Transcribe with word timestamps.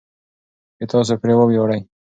چې 0.77 0.83
تاسو 0.91 1.13
پرې 1.21 1.33
وویاړئ. 1.37 1.81